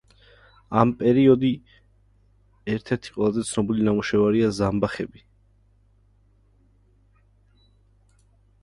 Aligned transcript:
ამ 0.83 0.93
პერიოდი 1.01 1.51
ერთ-ერთი 2.77 3.13
ყველაზე 3.19 3.45
ცნობილი 3.51 3.87
ნამუშევარია 3.89 4.49
ზამბახები. 4.61 5.25